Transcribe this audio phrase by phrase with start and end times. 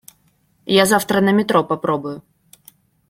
[0.65, 2.23] Я завтра на метро попробую.